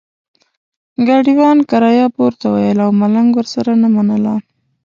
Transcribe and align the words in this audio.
ګاډیوان 1.07 1.57
کرایه 1.69 2.07
پورته 2.15 2.45
ویله 2.53 2.83
او 2.87 2.91
ملنګ 3.01 3.29
ورسره 3.35 3.71
نه 3.81 3.87
منله. 3.95 4.35